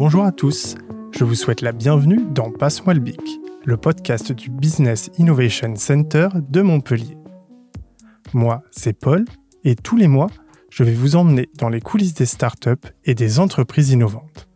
[0.00, 0.76] Bonjour à tous,
[1.12, 3.20] je vous souhaite la bienvenue dans Passe-moi le bic,
[3.66, 7.18] le podcast du Business Innovation Center de Montpellier.
[8.32, 9.26] Moi, c'est Paul,
[9.62, 10.30] et tous les mois,
[10.70, 14.48] je vais vous emmener dans les coulisses des startups et des entreprises innovantes,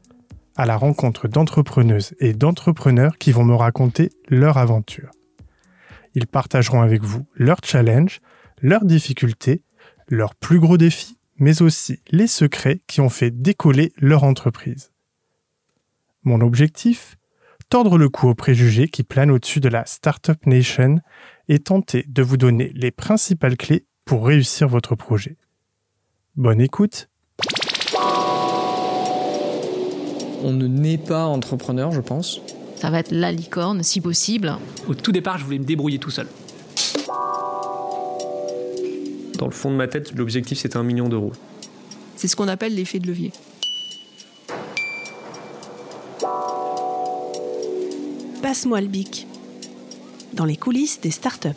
[0.57, 5.11] à la rencontre d'entrepreneuses et d'entrepreneurs qui vont me raconter leur aventure.
[6.15, 8.23] Ils partageront avec vous leurs challenges,
[8.63, 9.63] leurs difficultés,
[10.09, 14.94] leurs plus gros défis, mais aussi les secrets qui ont fait décoller leur entreprise.
[16.25, 17.17] Mon objectif
[17.69, 21.01] Tordre le cou aux préjugés qui planent au-dessus de la Startup Nation
[21.49, 25.37] et tenter de vous donner les principales clés pour réussir votre projet.
[26.37, 27.11] Bonne écoute
[30.43, 32.41] On ne naît pas entrepreneur, je pense.
[32.77, 34.57] Ça va être la licorne, si possible.
[34.89, 36.29] Au tout départ, je voulais me débrouiller tout seul.
[39.39, 41.33] Dans le fond de ma tête, l'objectif c'était un million d'euros.
[42.17, 43.33] C'est ce qu'on appelle l'effet de levier.
[48.45, 49.27] Passe-moi le bic.
[50.35, 51.49] Dans les coulisses des startups.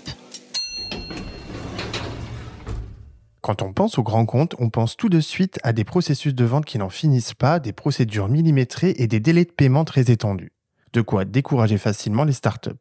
[3.41, 6.45] Quand on pense aux grands comptes, on pense tout de suite à des processus de
[6.45, 10.53] vente qui n'en finissent pas, des procédures millimétrées et des délais de paiement très étendus.
[10.93, 12.71] De quoi décourager facilement les startups.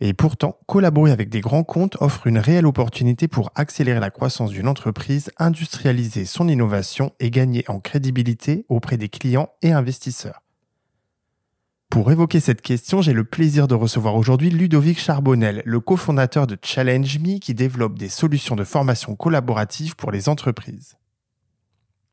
[0.00, 4.50] Et pourtant, collaborer avec des grands comptes offre une réelle opportunité pour accélérer la croissance
[4.50, 10.42] d'une entreprise, industrialiser son innovation et gagner en crédibilité auprès des clients et investisseurs.
[11.90, 16.56] Pour évoquer cette question, j'ai le plaisir de recevoir aujourd'hui Ludovic Charbonnel, le cofondateur de
[16.62, 20.94] Challenge Me qui développe des solutions de formation collaborative pour les entreprises.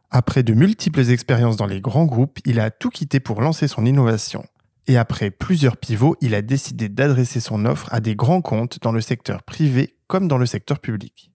[0.09, 3.85] Après de multiples expériences dans les grands groupes, il a tout quitté pour lancer son
[3.85, 4.43] innovation.
[4.87, 8.91] Et après plusieurs pivots, il a décidé d'adresser son offre à des grands comptes dans
[8.91, 11.31] le secteur privé comme dans le secteur public.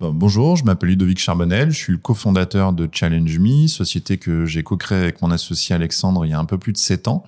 [0.00, 4.62] Bonjour, je m'appelle Ludovic Charbonnel, je suis le cofondateur de Challenge Me, société que j'ai
[4.62, 7.24] co-créée avec mon associé Alexandre il y a un peu plus de 7 ans.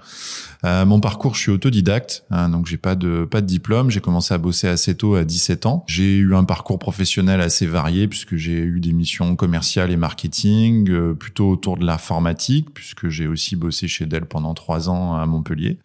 [0.64, 3.91] Euh, mon parcours, je suis autodidacte, hein, donc j'ai pas de pas de diplôme.
[3.91, 5.84] J'ai commencé à bosser assez tôt, à 17 ans.
[5.88, 10.91] J'ai eu un parcours professionnel assez varié puisque j'ai eu des missions commerciales et marketing,
[10.91, 15.26] euh, plutôt autour de l'informatique, puisque j'ai aussi bossé chez Dell pendant trois ans à
[15.26, 15.78] Montpellier.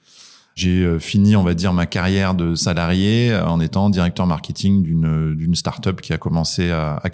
[0.56, 5.36] J'ai euh, fini, on va dire, ma carrière de salarié en étant directeur marketing d'une
[5.36, 7.10] d'une startup qui a commencé à, à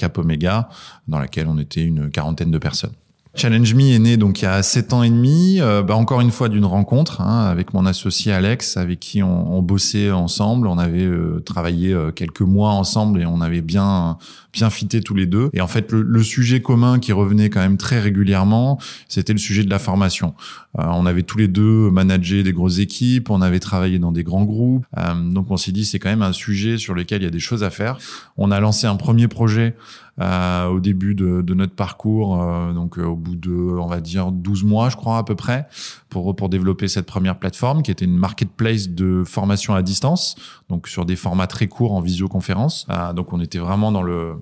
[1.07, 2.93] dans laquelle on était une quarantaine de personnes.
[3.33, 6.19] Challenge Me est né donc il y a sept ans et demi, euh, bah, encore
[6.19, 10.67] une fois d'une rencontre hein, avec mon associé Alex, avec qui on, on bossait ensemble.
[10.67, 14.17] On avait euh, travaillé euh, quelques mois ensemble et on avait bien
[14.51, 15.49] bien fité tous les deux.
[15.53, 19.39] Et en fait, le, le, sujet commun qui revenait quand même très régulièrement, c'était le
[19.39, 20.33] sujet de la formation.
[20.77, 24.43] on avait tous les deux managé des grosses équipes, on avait travaillé dans des grands
[24.43, 24.85] groupes,
[25.31, 27.39] donc on s'est dit c'est quand même un sujet sur lequel il y a des
[27.39, 27.97] choses à faire.
[28.35, 29.73] On a lancé un premier projet
[30.19, 34.01] euh, au début de, de notre parcours, euh, donc euh, au bout de, on va
[34.01, 35.67] dire, 12 mois, je crois, à peu près,
[36.09, 40.35] pour, pour développer cette première plateforme qui était une marketplace de formation à distance,
[40.69, 42.87] donc sur des formats très courts en visioconférence.
[43.15, 44.35] donc on était vraiment dans le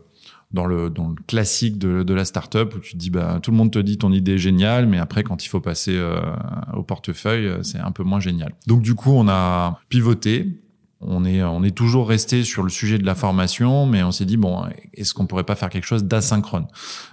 [0.52, 3.58] dans le, dans le classique de, de la startup où tu dis bah tout le
[3.58, 6.20] monde te dit ton idée est géniale mais après quand il faut passer euh,
[6.76, 10.60] au portefeuille c'est un peu moins génial donc du coup on a pivoté
[11.02, 14.26] on est, on est toujours resté sur le sujet de la formation, mais on s'est
[14.26, 16.68] dit, bon, est-ce qu'on pourrait pas faire quelque chose d'asynchrone?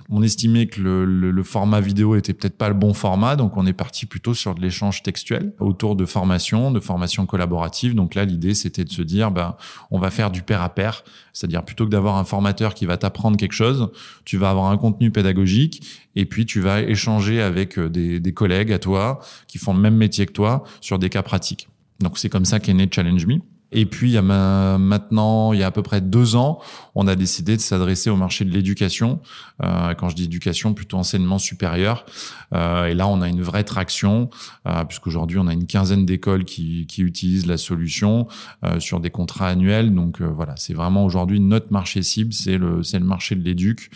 [0.08, 3.64] On estimait que le, le, format vidéo était peut-être pas le bon format, donc on
[3.64, 7.94] est parti plutôt sur de l'échange textuel autour de formation, de formation collaborative.
[7.94, 9.54] Donc là, l'idée, c'était de se dire, ben,
[9.92, 12.96] on va faire du pair à pair, c'est-à-dire plutôt que d'avoir un formateur qui va
[12.96, 13.90] t'apprendre quelque chose,
[14.24, 18.32] tu vas avoir un contenu pédagogique et puis tu vas échanger avec euh, des, des
[18.32, 21.68] collègues à toi qui font le même métier que toi sur des cas pratiques.
[22.00, 23.36] Donc c'est comme ça qu'est né Challenge Me.
[23.78, 26.60] Et puis, il y a maintenant, il y a à peu près deux ans,
[26.94, 29.20] on a décidé de s'adresser au marché de l'éducation.
[29.62, 32.06] Euh, quand je dis éducation, plutôt enseignement supérieur.
[32.54, 34.30] Euh, et là, on a une vraie traction,
[34.66, 38.26] euh, puisqu'aujourd'hui, on a une quinzaine d'écoles qui, utilisent la solution
[38.64, 39.94] euh, sur des contrats annuels.
[39.94, 43.90] Donc euh, voilà, c'est vraiment aujourd'hui notre marché cible, c'est le, le marché de l'éduc,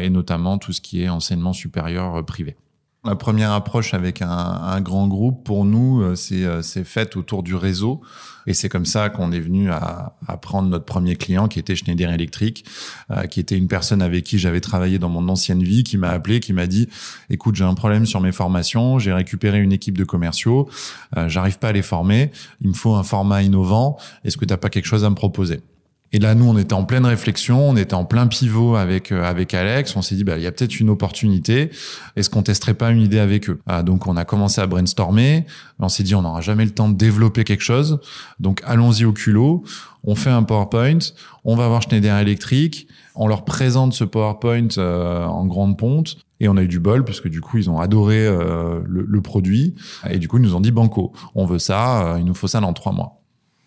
[0.00, 2.56] et notamment tout ce qui est enseignement supérieur privé.
[3.04, 7.54] La première approche avec un, un, grand groupe, pour nous, c'est, c'est faite autour du
[7.54, 8.00] réseau.
[8.46, 11.76] Et c'est comme ça qu'on est venu à, à, prendre notre premier client, qui était
[11.76, 12.64] Schneider Electric,
[13.10, 16.10] euh, qui était une personne avec qui j'avais travaillé dans mon ancienne vie, qui m'a
[16.10, 16.88] appelé, qui m'a dit,
[17.30, 20.68] écoute, j'ai un problème sur mes formations, j'ai récupéré une équipe de commerciaux,
[21.16, 22.30] euh, j'arrive pas à les former,
[22.60, 25.14] il me faut un format innovant, est-ce que tu n'as pas quelque chose à me
[25.14, 25.60] proposer?
[26.14, 29.24] Et là, nous, on était en pleine réflexion, on était en plein pivot avec euh,
[29.24, 29.96] avec Alex.
[29.96, 31.70] On s'est dit, bah, il y a peut-être une opportunité.
[32.14, 33.58] Est-ce qu'on testerait pas une idée avec eux?
[33.66, 35.44] Ah, Donc, on a commencé à brainstormer.
[35.80, 37.98] On s'est dit, on n'aura jamais le temps de développer quelque chose.
[38.38, 39.64] Donc, allons-y au culot.
[40.04, 41.00] On fait un PowerPoint.
[41.44, 42.86] On va voir Schneider Electric.
[43.16, 46.18] On leur présente ce PowerPoint euh, en grande ponte.
[46.38, 49.04] Et on a eu du bol parce que du coup ils ont adoré euh, le,
[49.08, 49.74] le, produit
[50.08, 52.60] et du coup ils nous ont dit banco, on veut ça, il nous faut ça
[52.60, 53.23] dans trois mois.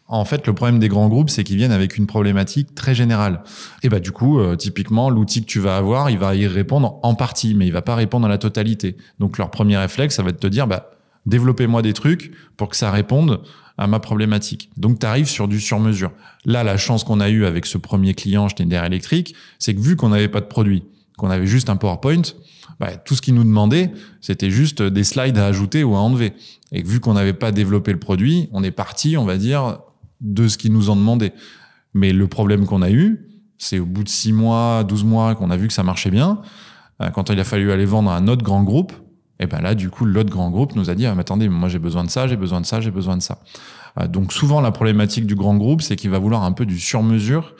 [0.10, 3.44] En fait, le problème des grands groupes, c'est qu'ils viennent avec une problématique très générale.
[3.84, 7.00] Et bah du coup, euh, typiquement, l'outil que tu vas avoir, il va y répondre
[7.04, 8.96] en partie, mais il va pas répondre à la totalité.
[9.20, 10.92] Donc leur premier réflexe, ça va être de te dire, bah
[11.26, 13.42] développez-moi des trucs pour que ça réponde
[13.78, 14.70] à ma problématique.
[14.78, 16.12] Donc tu arrives sur du sur-mesure.
[16.46, 19.98] Là, la chance qu'on a eue avec ce premier client Schneider Electric, c'est que vu
[19.98, 20.84] qu'on n'avait pas de produit,
[21.18, 22.22] qu'on avait juste un PowerPoint,
[22.80, 26.34] bah, tout ce qu'ils nous demandaient, c'était juste des slides à ajouter ou à enlever.
[26.72, 29.80] Et vu qu'on n'avait pas développé le produit, on est parti, on va dire,
[30.22, 31.34] de ce qu'ils nous ont demandé.
[31.94, 33.28] Mais le problème qu'on a eu,
[33.58, 36.42] c'est au bout de 6 mois, 12 mois qu'on a vu que ça marchait bien,
[37.02, 38.94] euh, quand il a fallu aller vendre à un autre grand groupe,
[39.40, 41.70] et ben là, du coup, l'autre grand groupe nous a dit, ah, mais attendez, moi
[41.70, 43.40] j'ai besoin de ça, j'ai besoin de ça, j'ai besoin de ça.
[44.00, 46.80] Euh, donc souvent, la problématique du grand groupe, c'est qu'il va vouloir un peu du
[46.80, 47.54] sur-mesure.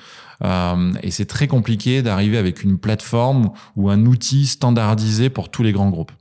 [0.44, 5.64] Euh, et c'est très compliqué d'arriver avec une plateforme ou un outil standardisé pour tous
[5.64, 6.12] les grands groupes.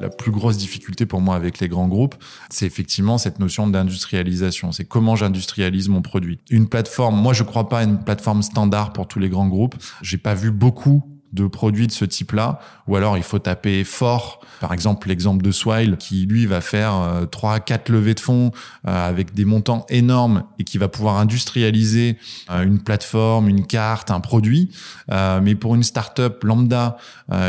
[0.00, 2.16] La plus grosse difficulté pour moi avec les grands groupes,
[2.50, 4.72] c'est effectivement cette notion d'industrialisation.
[4.72, 6.40] C'est comment j'industrialise mon produit.
[6.50, 9.76] Une plateforme, moi je crois pas à une plateforme standard pour tous les grands groupes.
[10.02, 14.40] J'ai pas vu beaucoup de produits de ce type-là, ou alors il faut taper fort.
[14.60, 18.50] Par exemple, l'exemple de Swile, qui lui va faire euh, trois, quatre levées de fonds
[18.86, 22.18] euh, avec des montants énormes et qui va pouvoir industrialiser
[22.50, 24.70] euh, une plateforme, une carte, un produit.
[25.08, 26.96] mais pour une startup lambda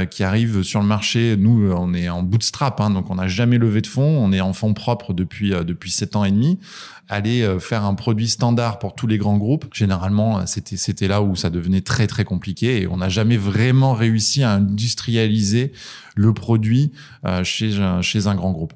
[0.10, 3.58] qui arrive sur le marché, nous on est en bootstrap, hein, donc on n'a jamais
[3.58, 6.60] levé de fonds, on est en fonds propres depuis depuis sept ans et demi
[7.10, 11.36] aller faire un produit standard pour tous les grands groupes, généralement, c'était c'était là où
[11.36, 15.72] ça devenait très très compliqué et on n'a jamais vraiment réussi à industrialiser
[16.16, 16.92] le produit
[17.26, 18.74] euh, chez un, grand groupe.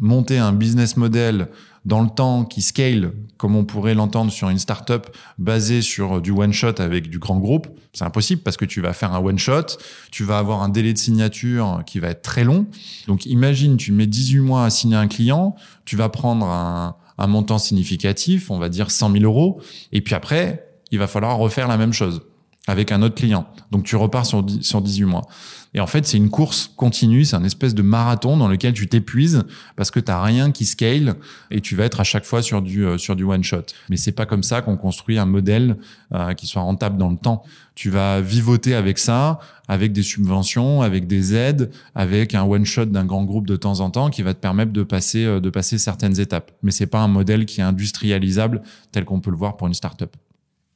[0.00, 1.48] Monter un business model
[1.84, 5.06] dans le temps qui scale comme on pourrait l'entendre sur une startup
[5.38, 8.92] basée sur du one shot avec du grand groupe, c'est impossible parce que tu vas
[8.92, 9.78] faire un one shot,
[10.10, 12.66] tu vas avoir un délai de signature qui va être très long.
[13.06, 15.54] Donc imagine, tu mets 18 mois à signer un client,
[15.84, 19.60] tu vas prendre un montant significatif, on va dire 100 000 euros,
[19.92, 22.22] et puis après, il va falloir refaire la même chose
[22.68, 23.46] avec un autre client.
[23.70, 25.26] Donc tu repars sur, sur 18 mois.
[25.74, 28.88] Et en fait, c'est une course continue, c'est un espèce de marathon dans lequel tu
[28.88, 29.44] t'épuises
[29.76, 31.14] parce que tu n'as rien qui scale
[31.50, 33.64] et tu vas être à chaque fois sur du, euh, sur du one shot.
[33.90, 35.76] Mais c'est pas comme ça qu'on construit un modèle
[36.14, 37.42] euh, qui soit rentable dans le temps.
[37.74, 42.86] Tu vas vivoter avec ça, avec des subventions, avec des aides, avec un one shot
[42.86, 45.50] d'un grand groupe de temps en temps qui va te permettre de passer, euh, de
[45.50, 46.50] passer certaines étapes.
[46.62, 49.74] Mais c'est pas un modèle qui est industrialisable tel qu'on peut le voir pour une
[49.74, 50.16] startup.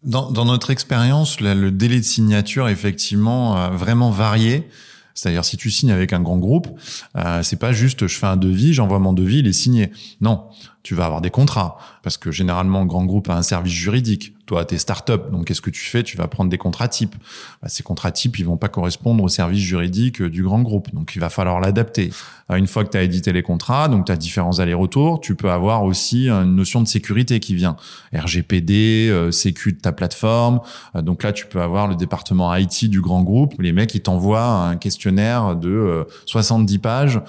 [0.04, 4.68] Dans, dans notre expérience, le délai de signature effectivement euh, vraiment varié.
[5.14, 6.68] C'est-à-dire si tu signes avec un grand groupe,
[7.16, 9.92] euh, c'est pas juste je fais un devis, j'envoie mon devis, il est signé.
[10.20, 10.44] Non,
[10.82, 14.34] tu vas avoir des contrats parce que généralement un grand groupe a un service juridique.
[14.46, 16.02] Toi, t'es start-up, donc qu'est-ce que tu fais?
[16.02, 17.14] Tu vas prendre des contrats types.
[17.62, 20.92] Bah, ces contrats types, ils vont pas correspondre au service juridique euh, du grand groupe,
[20.92, 22.10] donc il va falloir l'adapter.
[22.52, 25.34] Euh, une fois que tu as édité les contrats, donc tu as différents allers-retours, tu
[25.34, 27.76] peux avoir aussi une notion de sécurité qui vient.
[28.14, 30.60] RGPD, euh, sécu de ta plateforme.
[30.96, 33.54] Euh, donc là, tu peux avoir le département IT du grand groupe.
[33.60, 37.20] Les mecs, ils t'envoient un questionnaire de 70 pages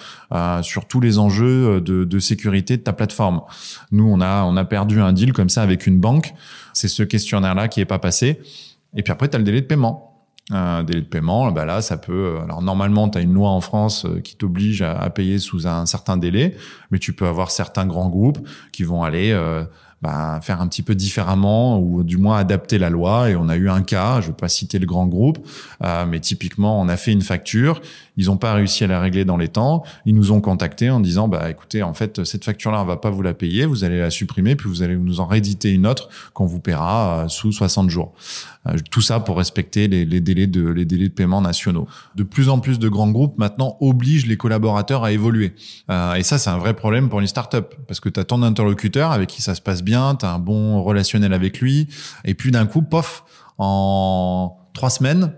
[0.62, 3.42] sur tous les enjeux de, de sécurité de ta plateforme.
[3.92, 6.34] Nous, on a, on a perdu un deal comme ça avec une banque.
[6.74, 8.40] C'est ce questionnaire-là qui est pas passé.
[8.96, 10.10] Et puis après, tu as le délai de paiement.
[10.52, 12.38] Un délai de paiement, bah là, ça peut.
[12.44, 15.86] Alors normalement, tu as une loi en France euh, qui t'oblige à, payer sous un
[15.86, 16.58] certain délai,
[16.92, 19.64] mais tu peux avoir certains grands groupes qui vont aller euh,
[20.02, 23.30] bah, faire un petit peu différemment ou du moins adapter la loi.
[23.30, 25.38] Et on a eu un cas, je ne vais pas citer le grand groupe,
[25.82, 27.82] euh, mais typiquement, on a fait une facture,
[28.18, 29.84] ils n'ont pas réussi à la régler dans les temps.
[30.06, 33.10] Ils nous ont contactés en disant, bah écoutez, en fait, cette facture-là, on va pas
[33.10, 36.10] vous la payer, vous allez la supprimer, puis vous allez nous en rééditer une autre
[36.34, 38.14] qu'on vous paiera euh, sous 60 jours.
[38.68, 41.88] Euh, tout ça pour respecter les, les, délais de les délais de paiement nationaux.
[42.16, 45.54] De plus en plus de grands groupes maintenant obligent les collaborateurs à évoluer.
[45.90, 49.12] et ça, c'est un vrai problème pour une start-up parce que tu as ton interlocuteur
[49.12, 51.88] avec qui ça se passe bien tu as un bon relationnel avec lui,
[52.26, 53.24] et puis d'un coup, pof,
[53.58, 55.34] en trois semaines,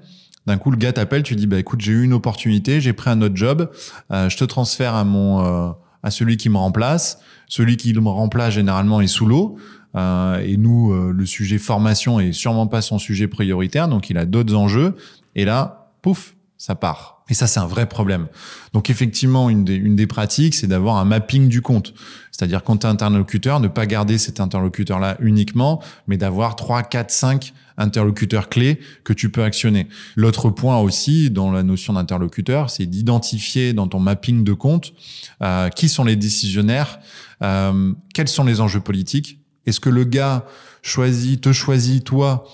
[0.45, 3.09] d'un coup, le gars t'appelle, tu dis, bah écoute, j'ai eu une opportunité, j'ai pris
[3.09, 3.69] un autre job,
[4.11, 5.71] euh, je te transfère à mon euh,
[6.03, 7.19] à celui qui me remplace.
[7.47, 9.57] Celui qui me remplace généralement est sous l'eau.
[9.95, 14.25] Euh, et nous, le sujet formation est sûrement pas son sujet prioritaire, donc il a
[14.25, 14.95] d'autres enjeux.
[15.35, 17.23] Et là, pouf, ça part.
[17.29, 18.27] Et ça, c'est un vrai problème.
[18.73, 21.93] Donc effectivement, une des, une des pratiques, c'est d'avoir un mapping du compte.
[22.31, 27.53] C'est-à-dire quand tu interlocuteur, ne pas garder cet interlocuteur-là uniquement, mais d'avoir 3, 4, 5
[27.77, 29.87] interlocuteurs clés que tu peux actionner.
[30.15, 34.93] L'autre point aussi dans la notion d'interlocuteur, c'est d'identifier dans ton mapping de compte
[35.41, 36.99] euh, qui sont les décisionnaires,
[37.41, 39.39] euh, quels sont les enjeux politiques.
[39.65, 40.45] Est-ce que le gars
[40.81, 42.47] choisit, te choisit toi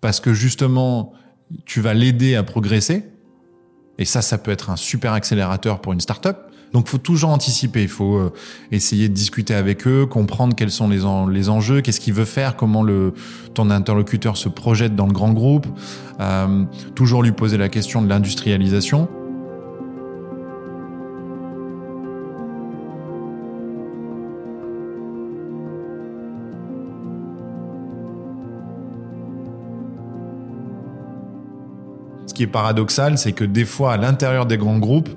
[0.00, 1.12] parce que justement
[1.64, 3.04] tu vas l'aider à progresser?
[3.98, 6.36] Et ça, ça peut être un super accélérateur pour une startup.
[6.76, 7.80] Donc, faut toujours anticiper.
[7.80, 8.34] Il faut euh,
[8.70, 12.84] essayer de discuter avec eux, comprendre quels sont les, enjeux, qu'est-ce qu'il veut faire, comment
[13.54, 15.66] ton interlocuteur se projette dans le grand groupe.
[16.20, 16.64] Euh,
[16.94, 19.08] toujours lui poser la question de l'industrialisation.
[32.34, 35.08] qui est paradoxal, c'est que des fois, à l'intérieur des grands groupes,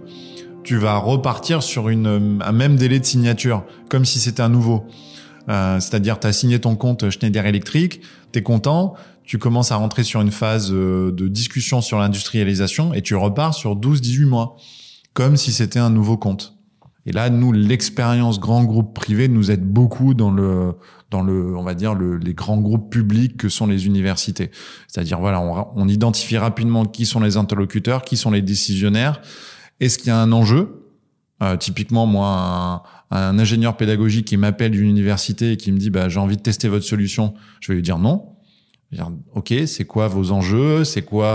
[0.69, 4.85] tu vas repartir sur une, un même délai de signature, comme si c'était un nouveau.
[5.49, 9.77] Euh, C'est-à-dire, tu as signé ton compte Schneider Electric, tu es content, tu commences à
[9.77, 14.57] rentrer sur une phase euh, de discussion sur l'industrialisation et tu repars sur 12-18 mois,
[15.13, 16.53] comme si c'était un nouveau compte.
[17.07, 20.75] Et là, nous, l'expérience grand groupe privé nous aide beaucoup dans le
[21.09, 24.51] dans le, on va dire le, les grands groupes publics que sont les universités.
[24.87, 29.19] C'est-à-dire voilà, on, on, identifie rapidement qui sont les interlocuteurs, qui sont les décisionnaires.
[29.79, 30.85] Est-ce qu'il y a un enjeu?
[31.41, 36.09] Euh, Typiquement, moi, un, ingénieur pédagogique qui m'appelle d'une université et qui me dit bah,
[36.09, 38.35] j'ai envie de tester votre solution, je vais lui dire non.
[39.35, 40.83] Ok, c'est quoi vos enjeux?
[40.83, 41.27] C'est quoi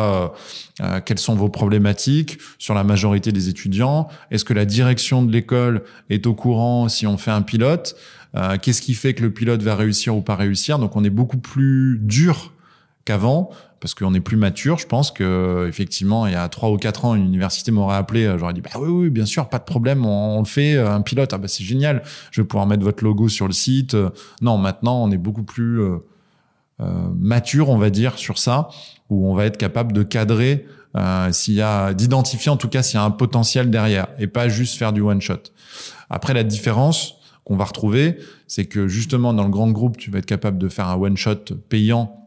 [0.80, 4.08] euh, euh, Quelles sont vos problématiques sur la majorité des étudiants?
[4.32, 7.94] Est-ce que la direction de l'école est au courant si on fait un pilote?
[8.34, 10.80] Euh, Qu'est-ce qui fait que le pilote va réussir ou pas réussir?
[10.80, 12.53] Donc on est beaucoup plus dur
[13.04, 14.78] qu'avant parce qu'on est plus mature.
[14.78, 18.34] Je pense que effectivement, il y a trois ou quatre ans, une université m'aurait appelé,
[18.38, 21.32] j'aurais dit bah oui, oui, bien sûr, pas de problème, on, le fait, un pilote,
[21.34, 23.94] ah bah c'est génial, je vais pouvoir mettre votre logo sur le site.
[24.40, 25.82] Non, maintenant, on est beaucoup plus
[26.80, 28.68] euh, mature, on va dire, sur ça,
[29.08, 32.82] où on va être capable de cadrer euh, s'il y a d'identifier en tout cas
[32.82, 35.42] s'il y a un potentiel derrière et pas juste faire du one shot.
[36.11, 40.18] Après la différence qu'on va retrouver, c'est que justement dans le grand groupe, tu vas
[40.18, 42.23] être capable de faire un one shot payant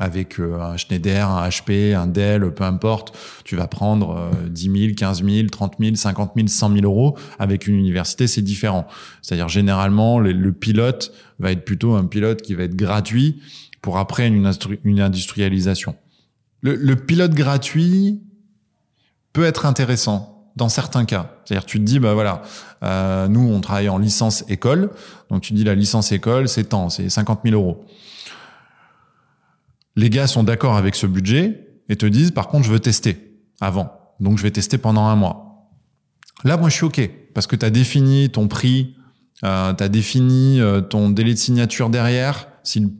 [0.00, 4.94] avec euh, un Schneider, un HP, un Dell, peu importe, tu vas prendre 10 000,
[4.96, 7.16] 15 000, 30 000, 50 000, 100 000 euros.
[7.38, 8.88] Avec une université, c'est différent.
[9.22, 13.40] C'est-à-dire généralement, le pilote va être plutôt un pilote qui va être gratuit
[13.82, 15.96] pour après une, industrialisation.
[16.62, 18.20] Le, pilote gratuit
[19.32, 21.34] peut être intéressant dans certains cas.
[21.44, 22.42] C'est-à-dire tu te dis, bah voilà,
[22.82, 24.90] euh, nous on travaille en licence école,
[25.30, 27.84] donc tu dis la licence école c'est tant, c'est 50 000 euros.
[30.00, 33.36] Les gars sont d'accord avec ce budget et te disent, par contre je veux tester
[33.60, 35.68] avant, donc je vais tester pendant un mois.
[36.42, 38.96] Là moi je suis ok parce que tu as défini ton prix,
[39.44, 42.48] euh, tu as défini euh, ton délai de signature derrière.
[42.62, 42.90] Si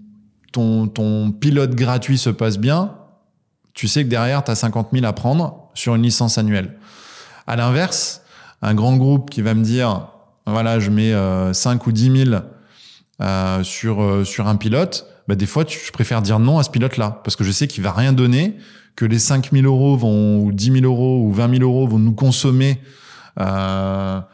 [0.52, 2.94] ton, pilote gratuit se passe bien,
[3.72, 6.76] tu sais que derrière, tu as 50 000 à prendre sur une licence annuelle.
[7.46, 8.20] À l'inverse,
[8.60, 10.08] un grand groupe qui va me dire,
[10.46, 11.12] voilà, je mets
[11.54, 12.42] 5 euh, ou 10 000
[13.20, 16.70] euh, sur, euh, sur un pilote, bah, des fois, je préfère dire non à ce
[16.70, 18.56] pilote-là, parce que je sais qu'il va rien donner,
[18.96, 22.00] que les 5 000 euros vont, ou 10 000 euros ou 20 000 euros vont
[22.00, 22.80] nous consommer
[23.36, 24.24] 20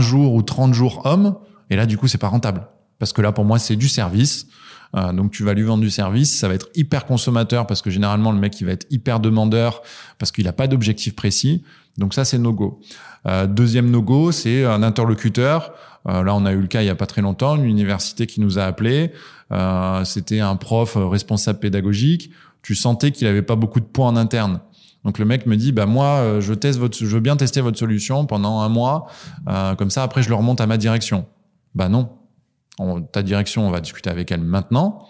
[0.00, 1.36] jours ou 30 jours hommes,
[1.68, 2.66] et là, du coup, c'est pas rentable.
[2.98, 4.46] Parce que là, pour moi, c'est du service.
[4.94, 7.90] Euh, donc tu vas lui vendre du service, ça va être hyper consommateur parce que
[7.90, 9.82] généralement le mec il va être hyper demandeur
[10.18, 11.64] parce qu'il n'a pas d'objectif précis.
[11.98, 12.80] Donc ça c'est no go.
[13.26, 15.72] Euh, deuxième no go, c'est un interlocuteur.
[16.08, 18.26] Euh, là on a eu le cas il y a pas très longtemps, une université
[18.26, 19.12] qui nous a appelé.
[20.04, 22.30] C'était un prof responsable pédagogique.
[22.62, 24.60] Tu sentais qu'il avait pas beaucoup de points en interne.
[25.04, 27.78] Donc le mec me dit bah moi je teste votre je veux bien tester votre
[27.78, 29.06] solution pendant un mois
[29.78, 31.26] comme ça après je le remonte à ma direction.
[31.76, 32.08] Bah non,
[33.12, 35.06] ta direction, on va discuter avec elle maintenant.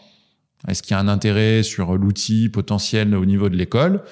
[0.69, 4.03] Est-ce qu'il y a un intérêt sur l'outil potentiel au niveau de l'école?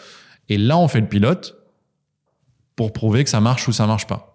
[0.49, 1.57] Et là, on fait le pilote
[2.77, 4.34] pour prouver que ça marche ou ça marche pas.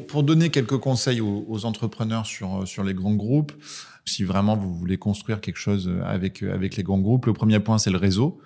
[0.00, 3.52] Pour, donner quelques conseils aux, entrepreneurs sur, sur les grands groupes,
[4.04, 7.78] si vraiment vous voulez construire quelque chose avec avec les grands groupes, le premier point
[7.78, 8.40] c'est le réseau.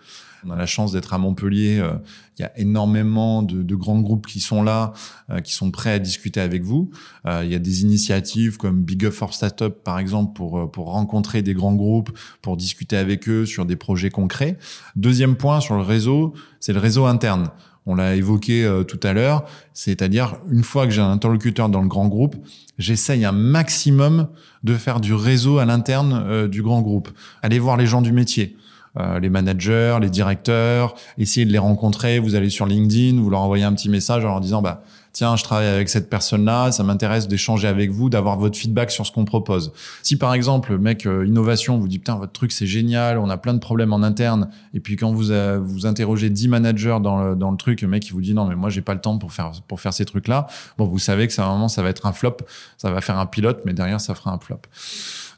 [0.45, 1.79] On a la chance d'être à Montpellier.
[1.79, 1.95] Euh,
[2.39, 4.93] il y a énormément de, grands groupes qui sont là,
[5.31, 6.91] euh, qui sont prêts à discuter avec vous.
[7.27, 10.93] Euh, il y a des initiatives comme Big Up for Startup, par exemple, pour, pour
[10.93, 14.59] rencontrer des grands groupes, pour discuter avec eux sur des projets concrets.
[14.97, 17.51] Deuxième point sur le réseau, c'est le réseau interne
[17.91, 21.81] On l'a évoqué euh, tout à l'heure, c'est-à-dire une fois que j'ai un interlocuteur dans
[21.81, 22.37] le grand groupe,
[22.79, 24.29] j'essaye un maximum
[24.63, 27.09] de faire du réseau à l'interne euh, du grand groupe.
[27.43, 28.57] Aller voir les gens du métier.
[28.99, 32.19] Euh, les managers, les directeurs, essayer de les rencontrer.
[32.19, 35.37] Vous allez sur LinkedIn, vous leur envoyez un petit message en leur disant bah tiens,
[35.37, 39.13] je travaille avec cette personne-là, ça m'intéresse d'échanger avec vous, d'avoir votre feedback sur ce
[39.13, 39.73] qu'on propose.
[40.03, 43.37] Si par exemple, mec euh, innovation vous dit putain votre truc c'est génial, on a
[43.37, 45.31] plein de problèmes en interne, et puis quand vous
[45.63, 48.47] vous interrogez 10 managers dans le, dans le truc, le mec il vous dit non
[48.47, 50.47] mais moi j'ai pas le temps pour faire pour faire ces trucs-là.
[50.77, 52.39] Bon, vous savez que ça un moment ça va être un flop,
[52.77, 54.61] ça va faire un pilote, mais derrière ça fera un flop.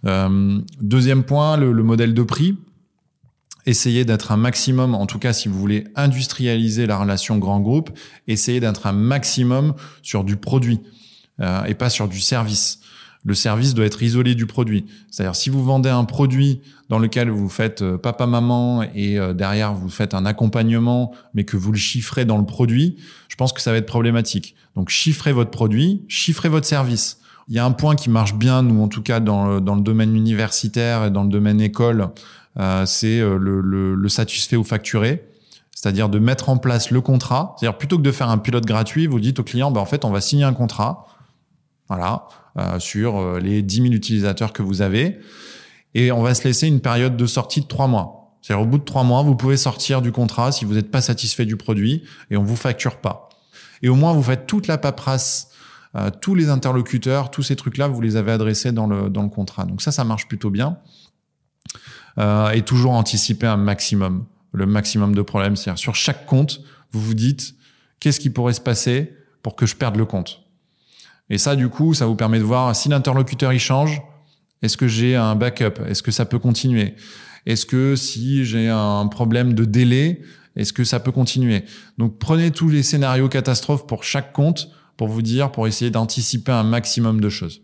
[0.06, 2.56] Euh, deuxième point, le, le modèle de prix
[3.66, 7.90] essayez d'être un maximum, en tout cas si vous voulez industrialiser la relation grand groupe,
[8.26, 10.80] essayez d'être un maximum sur du produit
[11.40, 12.80] euh, et pas sur du service.
[13.22, 14.86] Le service doit être isolé du produit.
[15.10, 19.74] C'est-à-dire si vous vendez un produit dans lequel vous faites euh, papa-maman et euh, derrière
[19.74, 22.96] vous faites un accompagnement, mais que vous le chiffrez dans le produit,
[23.28, 24.54] je pense que ça va être problématique.
[24.74, 27.18] Donc chiffrez votre produit, chiffrez votre service.
[27.48, 29.74] Il y a un point qui marche bien, nous en tout cas dans le, dans
[29.74, 32.10] le domaine universitaire et dans le domaine école,
[32.56, 35.26] c'est euh, le, satisfait ou facturé.
[35.72, 37.54] C'est-à-dire de mettre en place le contrat.
[37.58, 40.04] C'est-à-dire plutôt que de faire un pilote gratuit, vous dites au client, bah, en fait,
[40.04, 41.06] on va signer un contrat,
[41.88, 42.26] voilà,
[42.58, 45.18] euh, sur euh, les 10 000 utilisateurs que vous avez,
[45.94, 48.36] et on va se laisser une période de sortie de trois mois.
[48.42, 51.00] C'est-à-dire au bout de trois mois, vous pouvez sortir du contrat si vous n'êtes pas
[51.00, 53.28] satisfait du produit et on vous facture pas.
[53.82, 55.48] Et au moins, vous faites toute la paperasse,
[55.96, 59.28] euh, tous les interlocuteurs, tous ces trucs-là, vous les avez adressés dans le, dans le
[59.28, 59.64] contrat.
[59.64, 60.78] Donc ça, ça marche plutôt bien
[62.18, 65.56] euh, et toujours anticiper un maximum, le maximum de problèmes.
[65.56, 66.60] C'est-à-dire sur chaque compte,
[66.92, 67.54] vous vous dites
[68.00, 70.42] qu'est-ce qui pourrait se passer pour que je perde le compte?
[71.28, 74.02] Et ça, du coup, ça vous permet de voir si l'interlocuteur il change,
[74.62, 75.80] est-ce que j'ai un backup?
[75.86, 76.96] Est-ce que ça peut continuer?
[77.46, 80.20] Est-ce que si j'ai un problème de délai,
[80.56, 81.64] est-ce que ça peut continuer?
[81.96, 86.52] Donc prenez tous les scénarios catastrophes pour chaque compte pour vous dire, pour essayer d'anticiper
[86.52, 87.62] un maximum de choses.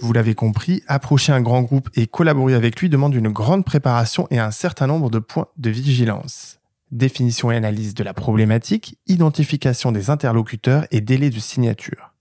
[0.00, 4.28] Vous l'avez compris, approcher un grand groupe et collaborer avec lui demande une grande préparation
[4.30, 6.60] et un certain nombre de points de vigilance.
[6.92, 12.14] Définition et analyse de la problématique, identification des interlocuteurs et délai de signature.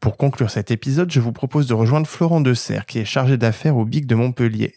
[0.00, 3.76] Pour conclure cet épisode, je vous propose de rejoindre Florent Desserre, qui est chargé d'affaires
[3.76, 4.74] au BIC de Montpellier.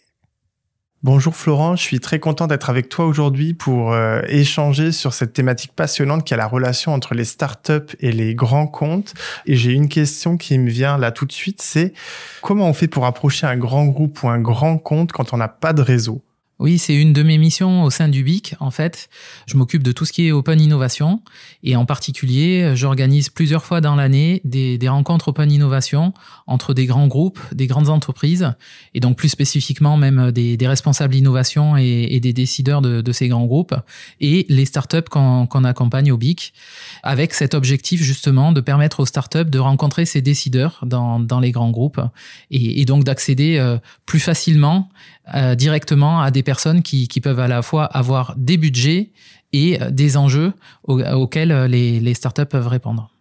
[1.04, 5.32] Bonjour Florent, je suis très content d'être avec toi aujourd'hui pour euh, échanger sur cette
[5.32, 9.12] thématique passionnante qui est la relation entre les startups et les grands comptes.
[9.44, 11.92] Et j'ai une question qui me vient là tout de suite, c'est
[12.40, 15.48] comment on fait pour approcher un grand groupe ou un grand compte quand on n'a
[15.48, 16.22] pas de réseau?
[16.62, 18.54] Oui, c'est une de mes missions au sein du BIC.
[18.60, 19.10] En fait,
[19.46, 21.20] je m'occupe de tout ce qui est open innovation
[21.64, 26.14] et en particulier, j'organise plusieurs fois dans l'année des, des, rencontres open innovation
[26.46, 28.52] entre des grands groupes, des grandes entreprises
[28.94, 33.12] et donc plus spécifiquement même des, des responsables innovation et, et, des décideurs de, de,
[33.12, 33.74] ces grands groupes
[34.20, 36.52] et les startups qu'on qu accompagne au BIC
[37.02, 41.50] avec cet objectif justement de permettre aux startups de rencontrer ces décideurs dans, dans les
[41.50, 42.00] grands groupes
[42.52, 44.88] et, et donc d'accéder euh, plus facilement
[45.34, 49.12] euh, directement à des personnes qui, qui, peuvent à la fois avoir des budgets
[49.52, 50.52] et euh, des enjeux
[50.84, 53.12] auxquels euh, les, les, startups peuvent répondre.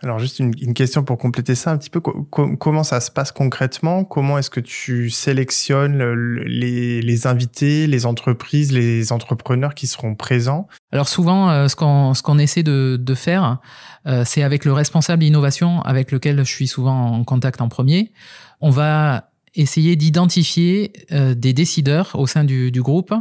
[0.00, 1.98] Alors juste une, une, question pour compléter ça un petit peu.
[1.98, 2.22] Co
[2.56, 4.04] comment ça se passe concrètement?
[4.04, 6.00] Comment est-ce que tu sélectionnes
[6.44, 10.68] les, les, invités, les entreprises, les entrepreneurs qui seront présents?
[10.92, 13.58] Alors souvent, euh, ce qu'on essaie de, de faire,
[14.06, 18.12] euh, c'est avec le responsable innovation avec lequel je suis souvent en contact en premier.
[18.60, 23.14] On va essayer d'identifier euh, des décideurs au sein du, du, groupe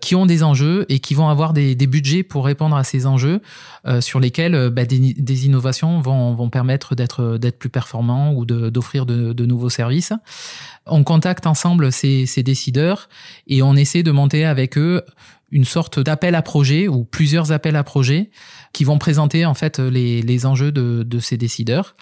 [0.00, 3.06] qui ont des enjeux et qui vont avoir des, des budgets pour répondre à ces
[3.06, 3.40] enjeux
[3.86, 8.44] euh, sur lesquels euh, bah, des, des, innovations vont, vont permettre d'être plus performants ou
[8.44, 10.12] d'offrir de, de, de, nouveaux services.
[10.86, 13.08] On contacte ensemble ces, ces décideurs
[13.46, 15.02] et on essaie de monter avec eux
[15.50, 18.30] une sorte d'appel à projet ou plusieurs appels à projet
[18.72, 21.96] qui vont présenter en fait les, les enjeux de, de ces décideurs.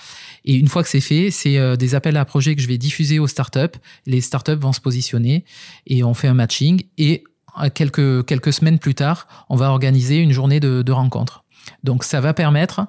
[0.45, 2.79] Et une fois que c'est fait, c'est euh, des appels à projets que je vais
[2.79, 3.79] diffuser aux startups.
[4.07, 5.45] Les startups vont se positionner
[5.87, 6.83] et on fait un matching.
[6.99, 7.25] Et
[7.63, 11.45] euh, quelques, quelques semaines plus tard, on va organiser une journée de, de rencontre.
[11.85, 12.87] Donc ça va permettre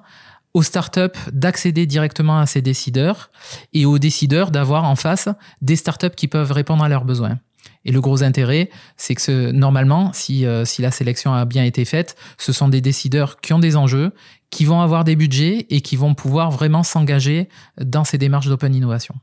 [0.52, 3.30] aux startups d'accéder directement à ces décideurs
[3.72, 5.28] et aux décideurs d'avoir en face
[5.62, 7.38] des startups qui peuvent répondre à leurs besoins.
[7.84, 11.84] Et le gros intérêt, c'est que normalement, si, euh, si la sélection a bien été
[11.84, 14.12] faite, ce sont des décideurs qui ont des enjeux,
[14.50, 17.48] qui vont avoir des budgets et qui vont pouvoir vraiment s'engager
[17.80, 19.14] dans ces démarches d'open innovation.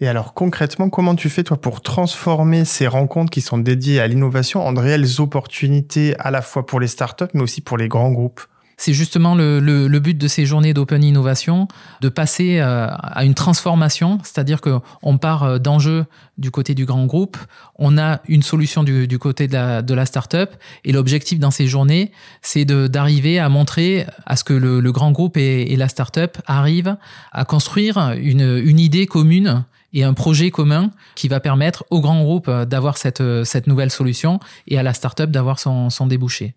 [0.00, 4.06] Et alors concrètement, comment tu fais toi pour transformer ces rencontres qui sont dédiées à
[4.06, 7.88] l'innovation en de réelles opportunités à la fois pour les startups mais aussi pour les
[7.88, 8.42] grands groupes?
[8.78, 11.66] C'est justement le, le, but de ces journées d'Open Innovation,
[12.00, 16.06] de passer euh, à une transformation, c'est-à-dire qu'on part euh, d'enjeux
[16.38, 17.36] du côté du grand groupe,
[17.74, 21.50] on a une solution du, du côté de la, de la start-up, et l'objectif dans
[21.50, 25.76] ces journées, c'est d'arriver à montrer à ce que le, le grand groupe et, et
[25.76, 26.96] la start-up arrivent
[27.32, 32.20] à construire une, une idée commune et un projet commun qui va permettre au grand
[32.20, 36.06] groupe euh, d'avoir cette, euh, cette nouvelle solution et à la startup d'avoir son, son
[36.06, 36.54] débouché.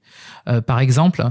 [0.50, 1.24] Euh, par exemple,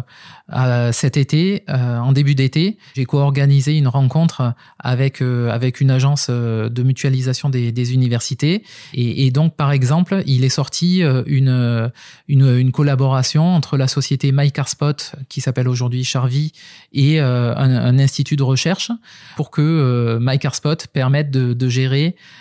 [0.91, 7.51] cet été, en début d'été, j'ai co-organisé une rencontre avec, avec une agence de mutualisation
[7.51, 8.65] des, universités.
[8.93, 11.93] Et, donc, par exemple, il est sorti une,
[12.27, 16.51] une, collaboration entre la société MyCarSpot, qui s'appelle aujourd'hui Charvy,
[16.93, 18.91] et un, institut de recherche
[19.37, 21.90] pour que MyCarSpot permette de gérer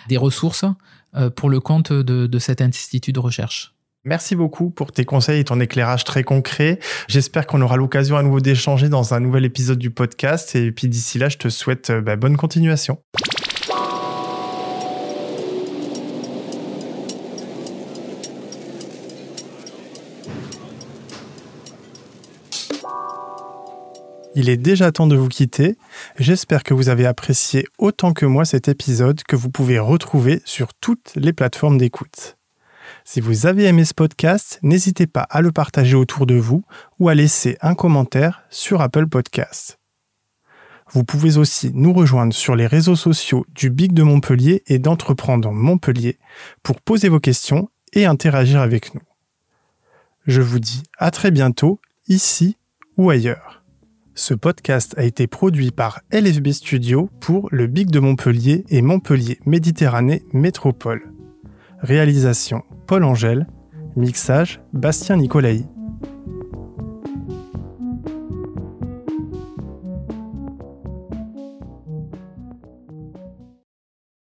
[0.08, 0.64] des ressources
[1.16, 3.74] euh, pour le compte de, cet institut de recherche.
[4.04, 6.78] Merci beaucoup pour tes conseils et ton éclairage très concret.
[7.08, 10.54] J'espère qu'on aura l'occasion à nouveau d'échanger dans un nouvel épisode du podcast.
[10.56, 12.98] Et puis d'ici là, je te souhaite euh, bah, bonne continuation.
[24.36, 25.76] Il est déjà temps de vous quitter.
[26.16, 30.72] J'espère que vous avez apprécié autant que moi cet épisode que vous pouvez retrouver sur
[30.72, 32.36] toutes les plateformes d'écoute.
[33.04, 36.62] Si vous avez aimé ce podcast, n'hésitez pas à le partager autour de vous
[37.00, 39.78] ou à laisser un commentaire sur Apple Podcasts.
[40.92, 45.50] Vous pouvez aussi nous rejoindre sur les réseaux sociaux du Big de Montpellier et d'Entreprendre
[45.50, 46.18] Montpellier
[46.62, 49.02] pour poser vos questions et interagir avec nous.
[50.26, 52.56] Je vous dis à très bientôt, ici
[52.96, 53.59] ou ailleurs.
[54.20, 59.38] Ce podcast a été produit par LFB Studio pour le Big de Montpellier et Montpellier
[59.46, 61.14] Méditerranée Métropole.
[61.78, 63.46] Réalisation Paul Angèle,
[63.96, 65.66] mixage Bastien Nicolaï.